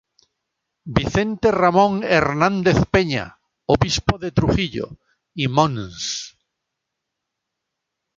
[0.97, 3.25] Vicente Ramón Hernández Peña,
[3.75, 4.87] Obispo de Trujillo,
[5.43, 6.03] y Mons.